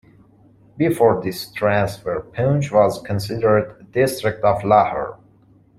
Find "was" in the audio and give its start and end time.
2.71-2.99